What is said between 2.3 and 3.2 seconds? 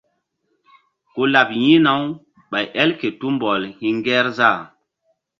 ɓay el ke